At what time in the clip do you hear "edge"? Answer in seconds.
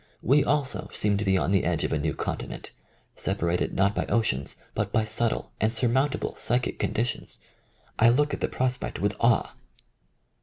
1.63-1.83